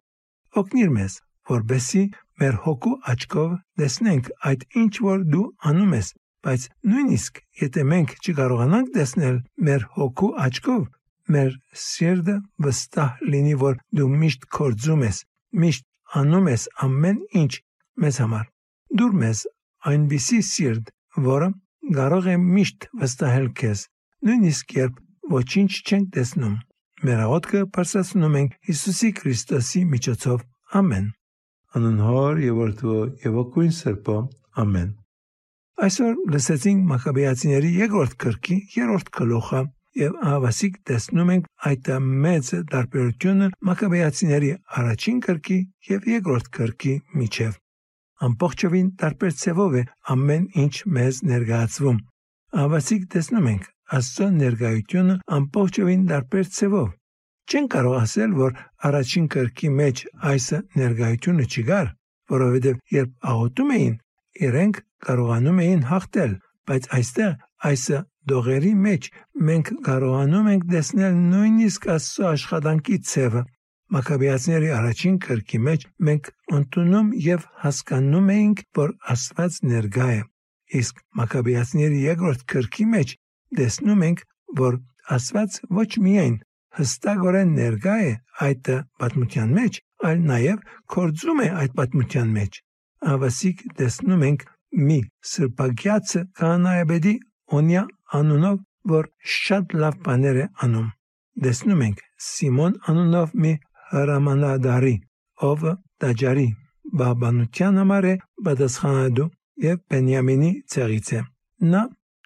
Օգնիր 0.62 0.92
մեզ, 0.98 1.16
որբեսի 1.50 2.02
մեր 2.42 2.60
հոգու 2.66 2.94
աչքով 3.12 3.50
տեսնենք 3.82 4.30
այդ 4.50 4.62
ինչ 4.82 4.92
որ 5.08 5.26
դու 5.34 5.48
անում 5.72 5.96
ես, 5.98 6.12
բայց 6.46 6.68
նույնիսկ 6.92 7.42
եթե 7.64 7.86
մենք 7.90 8.14
չկարողանանք 8.22 8.94
տեսնել 8.98 9.42
մեր 9.66 9.88
հոգու 9.98 10.32
աչքով, 10.46 10.82
մեր 11.34 11.52
սիրտը 11.82 12.36
վստահ 12.66 13.24
լինի, 13.32 13.54
որ 13.62 13.78
դու 13.98 14.08
միշտ 14.22 14.46
կորձում 14.56 15.04
ես, 15.06 15.18
միշտ 15.62 15.86
անում 16.20 16.50
ես 16.52 16.66
ամեն 16.86 17.18
ինչ 17.42 17.52
մեզ 18.02 18.20
համար։ 18.22 18.46
Դուր 19.00 19.16
մեզ 19.22 19.42
այնպիսի 19.90 20.40
սիրտ, 20.50 20.92
որը 21.26 21.48
կարող 21.96 22.28
է 22.32 22.36
միշտ 22.42 22.88
վստահել 23.02 23.48
քեզ, 23.60 23.82
նույնիսկ 24.26 24.76
երբ 24.76 25.02
ոչինչ 25.36 25.70
չենք 25.86 26.10
տեսնում։ 26.16 26.54
Մեր 27.06 27.22
աղոթքը 27.26 27.60
բարձրացնում 27.76 28.36
ենք 28.40 28.52
Հիսուսի 28.66 29.10
Քրիստոսի 29.20 29.82
միջոցով։ 29.92 30.44
Ամեն։ 30.80 31.08
Անուն 31.76 31.98
Հոր 32.06 32.38
եւ 32.46 32.60
Որդու 32.62 33.00
եւ 33.26 33.34
Ոգուն 33.36 33.74
Սրբո։ 33.76 34.16
Ամեն։ 34.62 34.92
Այսօր 35.86 36.14
լսեցինք 36.32 36.86
Մակաբեացիների 36.90 37.72
երկրորդ 37.76 38.14
քրքի 38.22 38.56
երրորդ 38.76 39.10
գլուխը 39.18 39.60
եւ 40.00 40.16
ավասիկ 40.36 40.80
տեսնում 40.90 41.30
ենք 41.36 41.52
այդ 41.72 41.92
մեծ 42.26 42.50
տարբերությունը 42.72 43.52
Մակաբեացիների 43.70 44.50
առաջին 44.80 45.22
քրքի 45.28 45.60
եւ 45.92 46.10
երկրորդ 46.16 46.50
քրքի 46.58 46.96
միջև 47.20 47.62
ամբողջովին 48.24 48.86
տարբեր 49.00 49.32
ցևով 49.40 49.74
է 49.76 49.82
ամեն 50.12 50.44
ինչ 50.62 50.74
մեզ 50.96 51.16
ներկայացվում։ 51.30 51.98
Ավասիկ 52.62 53.02
տեսնում 53.12 53.48
ենք 53.52 53.66
Աստծո 53.96 54.28
ներկայությունը 54.36 55.16
ամբողջովին 55.36 56.06
տարբեր 56.10 56.48
ցևով։ 56.56 56.88
Չեն 57.46 57.66
կարող 57.74 57.96
ասել, 58.00 58.32
որ 58.40 58.56
առաջին 58.88 59.26
կրկի 59.34 59.68
մեջ 59.80 60.02
այս 60.32 60.46
ներկայությունը 60.80 61.46
չկար, 61.46 61.92
որովհետև 62.32 62.80
երբ 62.96 63.12
աղոթում 63.32 63.70
էին, 63.76 63.94
իրենք 64.46 64.80
կարողանում 65.06 65.60
էին 65.66 65.84
հաղթել, 65.92 66.32
բայց 66.66 66.88
այստեղ 66.96 67.32
այս 67.70 67.84
դողերի 68.30 68.72
մեջ 68.86 69.10
մենք 69.48 69.74
կարողանում 69.86 70.48
ենք 70.52 70.64
տեսնել 70.72 71.20
նույնիսկ 71.34 71.86
Աստծո 71.96 72.26
աշխատանքի 72.30 72.98
ցևը 73.10 73.42
Մակաբեացիների 73.94 74.70
առաջին 74.76 75.18
քրքի 75.24 75.58
մեջ 75.66 75.82
մենք 76.06 76.28
ընդունում 76.56 77.10
եւ 77.26 77.44
հասկանում 77.62 78.30
էինք, 78.34 78.62
որ 78.78 78.94
Աստված 79.14 79.58
ներկա 79.72 80.06
է։ 80.14 80.16
Իսկ 80.80 80.98
Մակաբեացիների 81.20 82.00
երկրորդ 82.06 82.42
քրքի 82.52 82.86
մեջ 82.94 83.12
տեսնում 83.60 84.02
ենք, 84.08 84.24
որ 84.62 84.78
Աստված 85.16 85.60
ոչ 85.78 85.90
միայն 86.06 86.34
հստակորեն 86.80 87.54
ներկա 87.60 87.94
է 88.08 88.10
այդ 88.48 88.72
պատմության 89.02 89.54
մեջ, 89.60 89.80
այլ 90.10 90.26
նաև 90.32 90.66
կորձում 90.96 91.44
է 91.46 91.48
այդ 91.62 91.78
պատմության 91.78 92.34
մեջ։ 92.40 92.60
Ավասիկ 93.14 93.64
տեսնում 93.78 94.26
ենք 94.26 94.46
մի 94.90 94.98
սրբագյաց 95.30 96.16
կանայաբեդի 96.42 97.14
օնյա 97.58 97.82
անունով, 98.18 98.58
որ 98.96 99.08
շատ 99.36 99.74
լավ 99.82 99.96
բաներ 100.06 100.36
է 100.42 100.46
անում։ 100.66 100.88
Տեսնում 101.46 101.82
ենք 101.86 102.04
Սիմոն 102.26 102.76
անունով 102.90 103.34
մի 103.42 103.52
հրամանադարի, 103.92 104.94
ով 105.50 105.66
տաճարի 106.02 106.46
բաբանության 107.00 107.80
համար 107.82 108.08
է 108.12 108.14
պատասխանատու 108.46 109.28
եւ 109.66 109.76
Բենյամինի 109.92 110.50
ցեղից 110.72 111.10
է։ 111.16 111.20
Նա 111.72 111.82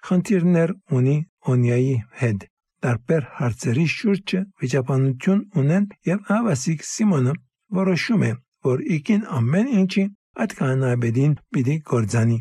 խնդիրներ 0.07 0.73
ունի 0.97 1.17
Օնիայի 1.51 1.95
հետ։ 2.21 2.47
Տարբեր 2.85 3.27
հարցերի 3.37 3.85
շուրջ 3.95 4.35
վիճաբանություն 4.61 5.41
ունեն 5.61 5.87
եւ 6.09 6.23
հավասիկ 6.29 6.85
Սիմոնը 6.91 7.33
որոշում 7.81 8.23
է, 8.29 8.31
որ 8.67 8.85
իկին 8.97 9.27
ամեն 9.39 9.69
ինչի 9.81 10.05
այդ 10.41 10.55
կանաբեդին 10.61 11.35
պիտի 11.55 11.75
կործանի։ 11.91 12.37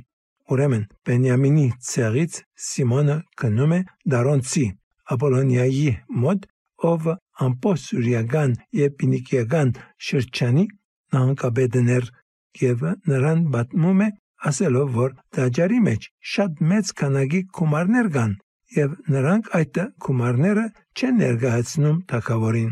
Ուրեմն 0.50 0.84
Բենյամինի 1.06 1.66
ցեղից 1.90 2.38
Սիմոնը 2.68 3.16
գնում 3.42 3.74
է 3.76 3.80
Դարոնցի 4.14 4.64
Ապոլոնիայի 5.14 5.90
մոտ, 6.24 6.46
ով 6.90 7.06
ամբողջ 7.46 7.84
սուրիական 7.90 8.52
եւ 8.80 8.94
պինիկիական 9.00 9.72
շրջանի 10.08 10.64
նահանգապետներ 11.14 12.10
եւ 12.60 12.84
նրան 13.10 13.42
պատմում 13.54 14.04
է 14.06 14.08
ասելով 14.50 14.92
որ 14.96 15.16
տաճարի 15.36 15.80
մեջ 15.86 16.06
շատ 16.34 16.62
մեծ 16.70 16.92
քանակի 17.00 17.40
գումարներ 17.58 18.10
կան 18.16 18.32
եւ 18.76 18.94
նրանք 19.14 19.50
այդ 19.58 19.80
գումարները 20.06 20.64
չեն 20.96 21.20
ներկայացնում 21.20 21.98
թակավորին։ 22.12 22.70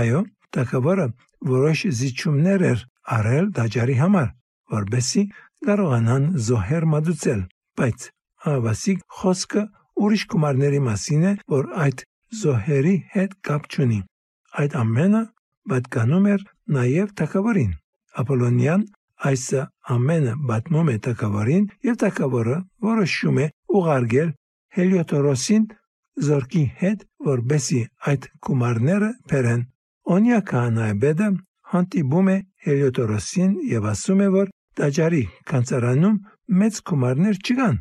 Այո, 0.00 0.20
թակավորը 0.56 1.06
որոշ 1.52 1.82
զիջումներ 2.00 2.66
էր 2.70 2.84
արել 3.16 3.50
դաջարի 3.58 3.96
համար, 4.02 4.28
որբեսի 4.76 5.22
կարողանան 5.66 6.24
զոհեր 6.46 6.84
մատուցել, 6.92 7.40
բայց 7.80 8.06
ավասիկ 8.52 9.00
խոսքը 9.20 9.62
ուրիշ 10.06 10.22
գումարների 10.32 10.80
մասին 10.86 11.24
է, 11.30 11.32
որ 11.56 11.70
այդ 11.86 12.04
զոհերի 12.40 12.96
հետ 13.14 13.34
կապ 13.48 13.66
չունի։ 13.72 14.00
Այդ 14.60 14.76
ամենը 14.82 15.22
պատկանում 15.70 16.26
էր 16.32 16.44
նաև 16.76 17.14
թակավորին։ 17.20 17.72
Ապոլոնյան 18.22 18.84
այս 19.30 19.44
ամենը 19.96 20.34
պատմում 20.50 20.90
է 20.92 20.96
թակավորին 21.06 21.64
եւ 21.88 21.96
թակավորը 22.02 22.56
որոշում 22.88 23.38
է 23.44 23.46
ուղարկել 23.80 24.30
Հելիոթորոսին 24.76 25.64
զորքի 26.26 26.64
հետ, 26.80 27.04
որբեսի 27.28 27.80
այդ 28.10 28.26
գումարները 28.46 29.10
բերեն։ 29.30 29.62
Օնիա 30.16 30.40
քահանայբեդը 30.50 31.28
հանդիպում 31.72 32.28
է 32.32 32.36
Հելիոթորոսին 32.66 33.56
եւ 33.72 33.88
ասում 33.92 34.20
է, 34.26 34.28
որ 34.36 34.52
տաճարի 34.80 35.22
կանցարանում 35.50 36.16
մեծ 36.60 36.80
գումարներ 36.90 37.38
չկան։ 37.42 37.76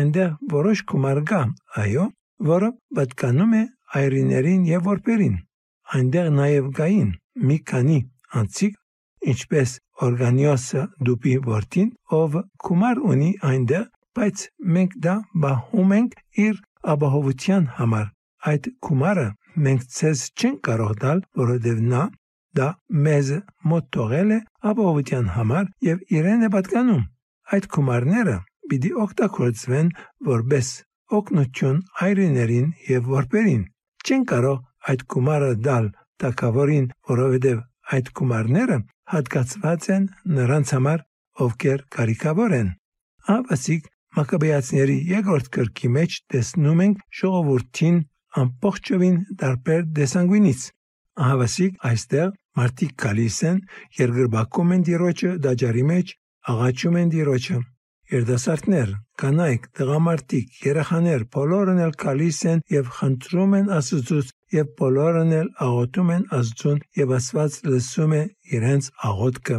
Այնտեղ 0.00 0.30
որոշ 0.52 0.82
գումար 0.92 1.20
կա, 1.30 1.40
այո, 1.82 2.06
որը 2.50 2.70
պատկանում 2.98 3.54
է 3.56 3.62
այրիներին 4.00 4.66
եւ 4.70 4.88
որպերին։ 4.90 5.36
Այնտեղ 5.96 6.28
նաեւ 6.36 6.68
կային 6.76 7.10
մի 7.48 7.58
քանի 7.70 7.98
անցիկ, 8.40 8.74
ինչպես 9.32 9.72
Օրգանիոսը 10.06 10.82
դուպի 11.08 11.34
որդին, 11.46 11.88
ով 12.20 12.36
գումար 12.66 13.00
ունի 13.12 13.30
այնտեղ, 13.50 13.86
բայց 14.16 14.44
մենք 14.76 14.96
դա 15.06 15.14
բահում 15.44 15.94
ենք 15.96 16.18
իր 16.46 16.60
ապահովության 16.96 17.64
համար։ 17.78 18.06
Այդ 18.50 18.68
գումարը 18.86 19.26
մենք 19.66 19.86
ցեզ 19.96 20.24
չենք 20.36 20.60
կարող 20.68 20.92
տալ, 21.02 21.22
որովհետև 21.40 21.80
նա 21.92 22.02
դա 22.58 22.68
մեզ 23.06 23.30
մոտ 23.70 23.88
թողել 23.96 24.34
է 24.36 24.38
ապահովության 24.70 25.30
համար 25.36 25.70
եւ 25.88 26.02
իրեն 26.16 26.46
է 26.46 26.50
պատկանում։ 26.56 27.02
Այդ 27.56 27.68
գումարները 27.76 28.36
պիտի 28.70 28.92
օգտագործվեն 29.06 29.90
որպես 30.30 30.70
օգնություն 31.18 31.78
այրիներին 32.06 32.68
եւ 32.90 33.10
որպերին։ 33.16 33.62
Չեն 34.06 34.24
կարող 34.32 34.62
այդ 34.90 35.04
գումարը 35.14 35.52
դալ 35.66 35.90
տակավորին, 36.22 36.86
որովհետև 37.10 37.60
այդ 37.96 38.10
գումարները 38.20 38.78
հատկացված 39.12 39.88
են 39.96 40.08
նրանց 40.36 40.72
համար, 40.76 41.04
ովքեր 41.46 41.84
կարիքավոր 41.96 42.56
են։ 42.56 42.72
Ավասիկ 43.36 43.92
Մակաբեացիների 44.16 44.96
երկրորդ 45.10 45.48
գրքի 45.56 45.88
մեջ 45.96 46.14
տեսնում 46.32 46.78
ենք 46.86 47.00
ժողովրդին 47.20 47.96
ամբողջովին 48.42 49.16
տարբեր 49.42 49.82
դեսանգույնից։ 49.98 50.62
Ահավասիկ 51.26 51.76
այստեղ 51.90 52.30
մարդիկ 52.56 52.92
գալիս 53.02 53.38
են, 53.50 53.58
երգրբակում 54.00 54.74
են 54.76 54.84
Տիրոջը 54.88 55.32
դաջարի 55.46 55.84
մեջ, 55.90 56.12
աղաչում 56.52 56.96
են 57.00 57.10
Տիրոջը։ 57.16 57.58
Երդասարտներ, 58.06 58.90
կանայք, 59.18 59.62
տղամարդիկ, 59.76 60.58
երեխաներ 60.62 61.22
բոլորն 61.36 61.80
էլ 61.86 61.94
գալիս 62.02 62.38
են 62.50 62.60
եւ 62.70 62.90
խնդրում 62.96 63.56
են 63.58 63.70
Աստծուց 63.76 64.28
եւ 64.54 64.68
բոլորն 64.78 65.32
էլ 65.40 65.48
աղոթում 65.66 66.12
են 66.16 66.26
Աստծուն 66.38 66.78
եւ 67.00 67.14
Աստված 67.16 67.56
լսում 67.66 68.14
է 68.16 68.22
իրենց 68.56 68.90
աղոթքը։ 69.10 69.58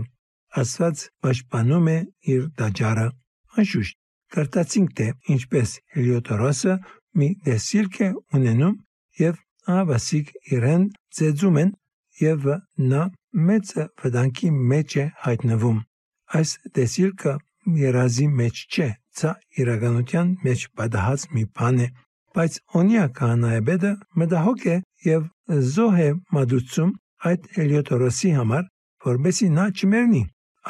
Աստված 0.64 1.04
պաշտպանում 1.28 1.90
է 1.92 1.98
իր 2.34 2.46
դաջարը։ 2.62 3.08
Անշուշտ, 3.58 3.98
կրտացինք 4.38 4.96
թե 4.98 5.08
ինչպես 5.36 5.74
Հելիոդորոսը 5.98 6.78
մի 7.20 7.30
դեսիլք 7.48 8.00
է 8.08 8.10
ունենում 8.38 8.80
եւ 9.28 9.44
ավասիկ 9.76 10.32
իրեն 10.56 10.88
ծեծում 11.18 11.60
են 11.64 11.76
եւ 12.22 12.48
նա 12.92 13.04
մեծ 13.50 13.74
վտանգի 14.04 14.50
մեջ 14.72 14.98
է 15.04 15.06
հայտնվում։ 15.26 15.78
Այս 16.38 16.52
դեսիլքը 16.78 17.34
երազի 17.82 18.28
մեջ 18.40 18.62
չէ, 18.74 18.88
ցա 19.18 19.32
իրականության 19.62 20.28
մեջ 20.46 20.64
պատահած 20.80 21.26
մի 21.36 21.44
բան 21.58 21.82
է, 21.86 21.88
բայց 22.38 22.58
Օնիա 22.80 23.06
կանայբեդը 23.20 23.92
մտահոգ 24.22 24.66
է 24.74 24.78
եւ 25.08 25.28
զոհ 25.74 26.00
է 26.08 26.10
մատուցում 26.38 26.92
այդ 27.28 27.48
Հելիոդորոսի 27.58 28.32
համար, 28.38 28.66
որբեսի 29.08 29.48
նա 29.58 29.66
չմեռնի, 29.78 30.24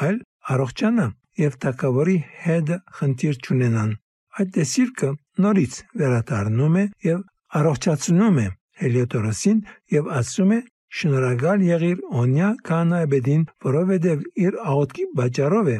այլ 0.08 0.20
առողջանա 0.54 1.06
եւ 1.38 1.58
թակավորի 1.64 2.18
հետ 2.44 2.70
խնդիր 2.98 3.40
չունենան։ 3.44 3.90
Այդ 4.38 4.50
դեսիրքը 4.58 5.10
նորից 5.44 5.74
վերադառնում 6.00 6.78
է 6.78 6.84
եւ 7.08 7.20
առողջացնում 7.58 8.40
է 8.44 8.46
Հելիոդորոսին 8.78 9.60
եւ 9.98 10.10
ասում 10.18 10.52
է 10.56 10.58
շնորհակալ 10.98 11.68
եղիր 11.68 12.02
Օնիա 12.22 12.50
կանայբեդին, 12.68 13.46
որովհետեւ 13.68 14.26
իր 14.46 14.58
աղոթքի 14.72 15.06
պատճառով 15.18 15.72
է 15.76 15.78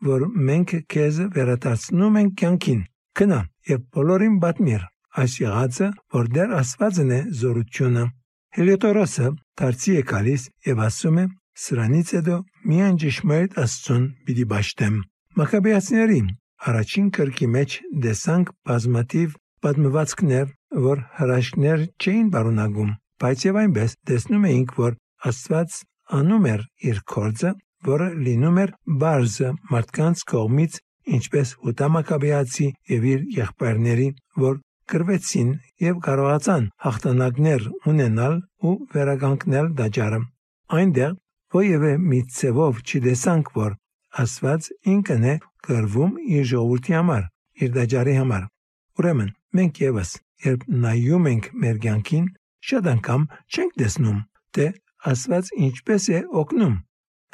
որ 0.00 0.24
մենք 0.48 0.72
քեզ 0.92 1.18
վերադարձնում 1.34 2.16
ենք 2.20 2.32
կյանքին։ 2.40 2.80
Կնա 3.20 3.40
եւ 3.70 3.80
բոլորին 3.96 4.36
պատմիր 4.44 4.86
այս 5.20 5.34
եղածը, 5.40 5.88
որ 6.14 6.30
դեռ 6.36 6.54
Աստվածն 6.60 7.10
է 7.16 7.20
զորությունը։ 7.40 8.04
Հելիոդորոսը 8.56 9.26
դարձի 9.60 9.92
է 10.00 10.04
գալիս 10.12 10.46
եւ 10.70 10.82
ասում 10.88 11.20
է. 11.20 11.26
սրանից 11.60 12.10
հետո 12.16 12.36
միայն 12.70 12.96
ճշմարիտ 13.00 13.56
Աստծուն 13.60 14.04
պիտի 14.24 14.44
ճաշտեմ։ 14.50 14.94
Մակաբեացիների 15.40 16.20
առաջին 16.70 17.08
կրկի 17.16 17.48
մեջ 17.56 17.70
դեսանք 18.04 18.52
բազմաթիվ 18.70 19.34
պատմվածքներ, 19.60 20.46
որ 20.88 21.02
հրաշքներ 21.18 21.84
չէին 22.00 22.28
բարունակում, 22.32 22.90
բայց 23.20 23.46
եւ 23.50 23.60
այնպես 23.64 23.96
տեսնում 24.10 24.46
էինք, 24.50 24.76
որ 24.80 25.00
Աստված 25.30 25.80
անում 26.20 26.46
էր 26.50 26.62
իր 26.90 27.02
կորձը 27.14 27.50
որը 27.86 28.08
լինում 28.24 28.58
էր 28.60 28.72
բարձը 29.00 29.50
մարդկանց 29.72 30.22
կողմից, 30.30 30.74
ինչպես 31.16 31.52
Հուտամակաբեացի 31.64 32.66
եւ 32.92 33.06
իր 33.12 33.22
եղբայրների, 33.36 34.08
որ 34.44 34.58
գրվեցին 34.90 35.50
եւ 35.84 36.00
կարողացան 36.06 36.66
հաղթանակներ 36.84 37.66
ունենալ 37.92 38.36
ու 38.68 38.74
վերականգնել 38.94 39.70
դաջարը։ 39.80 40.20
Այնտեղ 40.80 41.14
ովևէ 41.60 41.92
մի 42.10 42.20
ցևով 42.36 42.82
չտեսանք, 42.84 43.52
որ 43.60 43.76
Աստված 44.20 44.68
ինքն 44.90 45.26
է 45.30 45.34
գրվում 45.66 46.12
իր 46.36 46.44
ժողովրդի 46.50 46.96
համար, 46.98 47.24
իր 47.64 47.70
դաջարի 47.78 48.14
համար։ 48.20 48.44
Ուրեմն 49.00 49.30
մենք 49.56 49.80
եւս, 49.86 50.10
երբ 50.50 50.64
նայում 50.84 51.28
ենք 51.30 51.50
մեր 51.62 51.76
կյանքին, 51.84 52.26
շատ 52.68 52.92
անգամ 52.94 53.26
չենք 53.54 53.74
տեսնում, 53.80 54.20
թե 54.56 54.70
Աստված 55.10 55.52
ինչպես 55.70 56.12
է 56.12 56.22
օգնում 56.44 56.78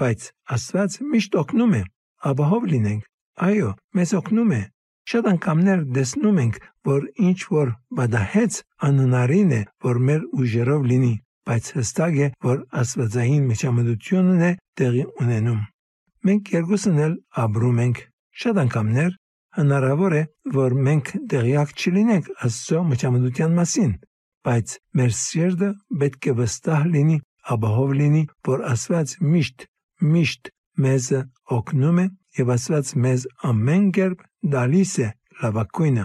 բայց 0.00 0.24
Աստված 0.54 0.94
միշտ 1.10 1.36
օգնում 1.40 1.74
է, 1.76 1.82
ապահով 2.30 2.64
լինենք։ 2.72 3.04
Այո, 3.46 3.68
մեզ 3.96 4.10
օգնում 4.18 4.50
է։ 4.56 4.62
Շատ 5.10 5.28
անգամներ 5.30 5.84
տեսնում 5.96 6.40
ենք, 6.42 6.56
որ 6.88 7.06
ինչ 7.28 7.38
որ 7.56 7.70
բադահեց 7.96 8.58
անհնարին 8.88 9.54
է, 9.56 9.60
որ 9.86 10.00
մեր 10.08 10.26
ուժերով 10.40 10.86
լինի, 10.90 11.12
բայց 11.48 11.70
հստակ 11.76 12.18
է, 12.26 12.28
որ 12.46 12.58
Աստվածային 12.82 13.46
միջամտությունն 13.50 14.42
է 14.46 14.50
տեղի 14.80 15.04
ունենում։ 15.24 15.62
Մենք 16.26 16.52
երկուսն 16.56 17.00
էլ 17.06 17.14
ապրում 17.46 17.80
ենք։ 17.86 18.02
Շատ 18.36 18.60
անգամներ 18.66 19.12
հնարավոր 19.56 20.16
է, 20.16 20.22
որ 20.56 20.76
մենք 20.86 21.12
տեղյակ 21.32 21.70
չլինենք 21.80 22.32
Աստծո 22.48 22.82
միջամտության 22.90 23.56
մասին, 23.56 23.92
բայց 24.46 24.74
մեր 24.98 25.14
սիրտը 25.20 25.70
պետք 26.00 26.28
է 26.30 26.34
վստահ 26.40 26.84
լինի, 26.96 27.16
ապահով 27.54 27.94
լինի, 28.00 28.22
որ 28.46 28.64
Աստված 28.72 29.14
միշտ 29.32 29.66
միշտ 30.16 30.50
մեզ 30.86 31.06
օգնում 31.56 31.98
է 32.02 32.06
եւ 32.38 32.52
Աստված 32.56 32.92
մեզ 33.06 33.26
ամեն 33.50 33.86
կերպ 33.96 34.24
դալիս 34.56 34.92
է 35.06 35.08
լավակույնը։ 35.42 36.04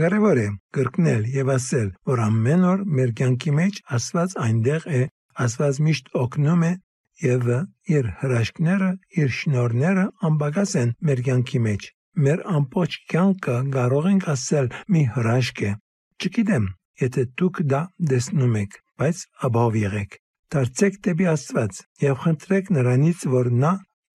Կարևոր 0.00 0.40
է 0.40 0.48
կրկնել 0.76 1.22
եւ 1.34 1.48
ասել, 1.56 1.88
որ 2.10 2.20
ամեն 2.26 2.66
օր 2.72 2.82
մեր 2.98 3.14
կյանքի 3.20 3.54
մեջ 3.60 3.80
Աստված 3.96 4.36
այնտեղ 4.46 4.86
է, 5.00 5.02
Աստված 5.44 5.80
միշտ 5.86 6.12
օգնում 6.20 6.66
է 6.68 6.72
եւ 7.20 7.48
իր 7.96 8.10
հրաշքները, 8.20 8.90
իր 9.20 9.32
շնորհները 9.40 10.04
անբագաս 10.30 10.74
են 10.82 10.92
մեր 11.10 11.22
կյանքի 11.26 11.60
մեջ։ 11.66 11.88
Մեր 12.20 12.44
ամբողջ 12.60 12.96
կյանքը 13.10 13.56
կարող 13.76 14.10
ենք 14.10 14.28
ասել 14.34 14.70
մի 14.94 15.02
հրաշք 15.16 15.62
է։ 15.70 15.72
Չգիտեմ, 16.20 16.64
եթե 17.04 17.28
դուք 17.40 17.62
դա 17.74 17.84
տեսնում 18.14 18.58
եք, 18.64 18.82
բայց 19.00 19.24
ապահով 19.50 19.80
եղեք 19.84 20.20
դարձեք 20.50 20.96
դեպի 21.06 21.26
Աստված 21.30 21.76
եւ 22.02 22.16
խնդրեք 22.24 22.70
նրանից, 22.74 23.20
որ 23.30 23.48
նա 23.62 23.70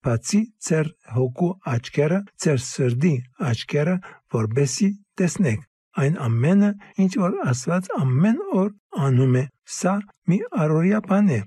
բացի 0.05 0.39
ձեր 0.67 0.89
հոգու 1.15 1.51
աչքերը, 1.71 2.17
ձեր 2.43 2.59
սրդի 2.65 3.13
աչքերը, 3.49 3.95
որբեսի 4.35 4.89
տեսնեք 5.21 5.63
այն 6.03 6.17
ամենը, 6.25 6.71
ինչ 7.05 7.11
որ 7.21 7.37
Աստված 7.53 7.87
ամեն 8.01 8.41
օր 8.61 8.69
անում 9.07 9.37
է։ 9.41 9.45
Սա 9.75 9.93
մի 10.29 10.39
առօրյա 10.65 10.99
բան 11.07 11.31
է, 11.37 11.39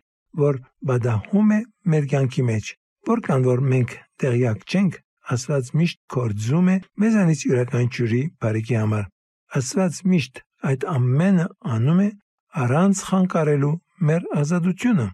որ 0.43 0.61
բադահում 0.89 1.53
է 1.59 1.61
մեր 1.93 2.09
կյանքի 2.15 2.45
մեջ։ 2.49 2.73
Որքան 3.13 3.47
որ 3.49 3.65
մենք 3.73 3.95
տեղյակ 4.25 4.65
չենք, 4.73 4.99
Աստված 5.37 5.73
միշտ 5.79 5.99
կործում 6.17 6.69
է 6.73 6.77
մեզանից 7.05 7.45
յուրաքանչյուրի 7.49 8.23
բարիքի 8.41 8.79
համար։ 8.81 9.09
Աստված 9.59 10.01
միշտ 10.09 10.43
այդ 10.69 10.87
ամենը 10.93 11.47
անում 11.75 12.01
է 12.05 12.09
առանց 12.63 13.03
խանգարելու 13.09 13.75
մեր 14.09 14.27
ազատությունը։ 14.43 15.07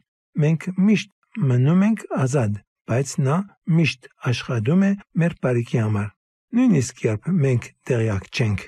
Մենք 0.44 0.66
միշտ 0.88 1.10
մնում 1.50 1.82
ենք 1.88 2.04
ազատ, 2.24 2.60
բայց 2.88 3.10
նա 3.26 3.36
միշտ 3.76 4.08
աշխատում 4.30 4.84
է 4.88 4.90
մեր 5.22 5.36
բարիքի 5.44 5.78
համար։ 5.84 6.08
Նույնիսկ 6.54 7.04
երբ 7.04 7.28
մենք 7.44 7.68
տեղյակ 7.90 8.26
չենք, 8.34 8.60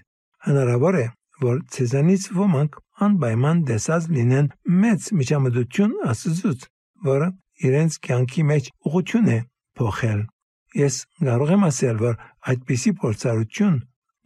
հնարավոր 0.47 0.99
է, 1.01 1.07
որ 1.47 1.59
ցեզանից 1.77 2.23
ոմանք 2.37 2.79
անպայման 3.07 3.59
դեսած 3.71 4.09
լինեն 4.17 4.47
մեծ 4.83 5.11
միջամտություն 5.21 5.93
Աստծուց, 6.11 6.65
որը 7.07 7.29
իրենց 7.67 7.99
կյանքի 8.07 8.47
մեջ 8.51 8.71
ուղղություն 8.89 9.29
է 9.37 9.39
փոխել։ 9.77 10.23
Ես 10.77 10.97
կարող 11.27 11.53
եմ 11.57 11.67
ասել, 11.67 12.01
որ 12.07 12.17
այդպիսի 12.53 12.93
փորձառություն 13.03 13.77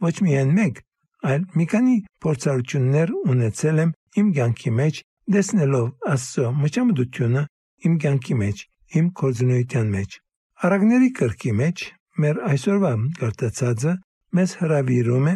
ոչ 0.01 0.15
միայն 0.25 0.55
մեկ, 0.57 0.81
այլ 1.29 1.41
մի 1.57 1.65
քանի 1.71 1.95
փորձառություններ 2.25 3.13
ունեցել 3.33 3.81
եմ 3.85 3.91
իմ 4.21 4.29
կյանքի 4.37 4.71
մեջ, 4.81 5.01
դեսնելով 5.35 5.87
Աստծո 6.11 6.51
մճամդությունը 6.61 7.43
իմ 7.87 7.97
կյանքի 8.01 8.35
մեջ, 8.41 8.63
իմ 9.01 9.05
կորձունության 9.21 9.91
մեջ։ 9.95 10.17
Արագների 10.61 11.09
կրկի 11.21 11.53
մեջ 11.61 11.83
մեր 12.21 12.41
այսօրվա 12.51 12.91
կրտացածը 13.21 13.93
մեզ 14.37 14.51
հravirում 14.61 15.29
է, 15.31 15.35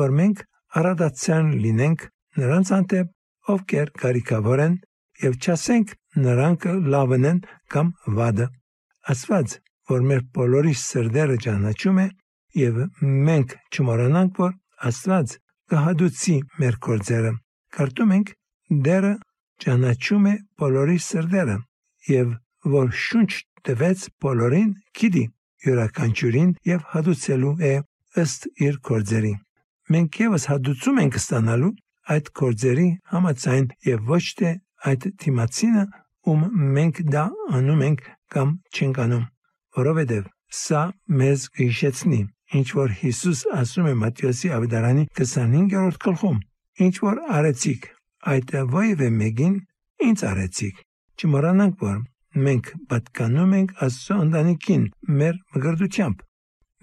որ 0.00 0.16
մենք 0.20 0.42
առադացան 0.80 1.46
լինենք 1.66 2.04
նրանց 2.40 2.72
անտեպ, 2.76 3.12
ովքեր 3.56 3.92
կարիքավոր 4.02 4.62
են 4.66 4.74
եւ 5.22 5.36
չասենք 5.40 5.94
նրանք 6.26 6.66
լավն 6.92 7.28
են 7.30 7.40
կամ 7.72 7.92
վադը։ 8.18 8.46
Աստված, 9.12 9.56
որ 9.90 10.06
մեր 10.10 10.22
բոլորի 10.36 10.74
սրդերը 10.82 11.36
ճանաչում 11.46 12.00
է 12.02 12.06
եւ 12.60 12.80
մենք 13.28 13.54
չմոռանանք, 13.72 14.40
որ 14.42 14.52
Աստված 14.90 15.36
կհադուցի 15.72 16.36
մեր 16.60 16.76
կորձերը 16.86 17.32
Կարդում 17.76 18.12
ենք. 18.16 18.28
Դերը 18.86 19.14
ճանաչում 19.62 20.26
է 20.30 20.34
բոլորի 20.60 20.98
սրտերը 21.06 21.56
եւ 22.12 22.34
որ 22.76 22.92
շունչ 23.06 23.30
տվեց 23.66 24.04
բոլորին 24.24 24.70
գիտի 25.00 25.24
յուրաքանչյուրին 25.66 26.50
եւ 26.70 26.84
հադուցելու 26.92 27.54
է 27.70 27.72
ըստ 28.22 28.46
իր 28.66 28.78
կորձերի 28.88 29.32
մենք 29.94 30.18
եւս 30.22 30.46
հադուցում 30.50 31.00
ենք 31.02 31.18
ստանալու 31.20 31.72
այդ 32.14 32.30
կորձերի 32.40 32.86
համաձայն 33.12 33.66
եւ 33.88 34.12
ոչ 34.12 34.24
թե 34.40 34.52
այդ 34.90 35.08
թիմացինը 35.22 35.84
ում 36.32 36.46
մենք 36.76 37.02
դա 37.16 37.24
անում 37.60 37.84
ենք 37.88 38.06
կամ 38.36 38.54
չենք 38.76 39.02
անում 39.06 39.26
որովհետեւ 39.78 40.24
սա 40.62 40.82
մեզ 41.20 41.46
հիշեցնի 41.60 42.20
ինչ 42.56 42.68
որ 42.80 42.98
Հիսուս 43.00 43.46
ասում 43.60 43.88
է 43.92 43.94
Մատթեոսի 44.02 44.52
ավետարանի 44.56 45.08
25-րդ 45.20 46.04
գլխում 46.06 46.38
Ինչ 46.76 46.96
որ 47.00 47.20
արեցիք, 47.32 47.84
այդ 48.30 48.50
ովևէ 48.60 49.06
մեկին 49.16 49.54
ինձ 50.06 50.24
արեցիք։ 50.30 50.80
Չմոռանանք, 51.16 51.76
որ 51.86 51.94
մենք 52.46 52.66
պատկանում 52.90 53.54
ենք 53.58 53.70
Աստծո 53.86 54.16
ընտանիքին 54.24 54.82
մեր 55.20 55.38
մգրդությամբ։ 55.56 56.20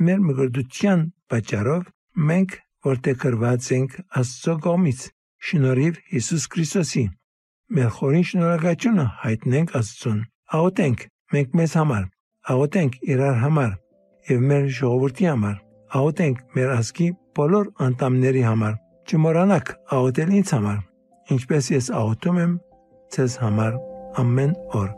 Մեր 0.08 0.24
մգրդության 0.30 1.04
պատճառով 1.34 1.86
մենք 2.32 2.58
որտեղ 2.90 3.20
կրված 3.26 3.70
ենք 3.78 3.96
Աստծո 4.24 4.58
կողմից, 4.66 5.06
շնորհիվ 5.54 6.02
Հիսուս 6.16 6.50
Քրիստոսի։ 6.58 7.06
Մեր 7.78 7.94
խորին 8.00 8.28
շնորհակալությունը 8.34 9.08
հայտնենք 9.22 9.78
Աստծուն։ 9.84 10.20
Աղոթենք 10.58 11.08
մենք 11.38 11.58
մեզ 11.62 11.78
համար, 11.84 12.04
աղոթենք 12.54 13.02
իրար 13.14 13.40
համար 13.46 13.72
եւ 14.30 14.48
մեր 14.52 14.72
ժողովրդի 14.80 15.30
համար։ 15.32 15.60
Աղոթենք 15.94 16.42
մեր 16.58 16.74
ազգի 16.78 17.10
բոլոր 17.38 17.70
անդամների 17.88 18.44
համար 18.48 18.80
Չմոռանաք 19.04 19.72
աղոթել 19.98 20.30
ինձ 20.40 20.54
համար, 20.56 20.78
ինչպես 21.36 21.72
ես 21.76 21.92
աղոթում 22.00 22.44
եմ 22.48 22.58
ցեզ 23.16 23.40
համար 23.44 23.80
ամեն 24.24 24.60
օր։ 24.80 24.94